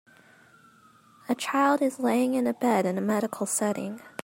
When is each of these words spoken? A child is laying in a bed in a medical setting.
A 1.29 1.35
child 1.35 1.79
is 1.83 1.99
laying 1.99 2.33
in 2.33 2.47
a 2.47 2.55
bed 2.55 2.87
in 2.87 2.97
a 2.97 3.01
medical 3.01 3.45
setting. 3.45 4.01